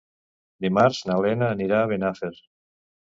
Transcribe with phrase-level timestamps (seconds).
[0.65, 2.31] Dimarts na Lena anirà a Benafer.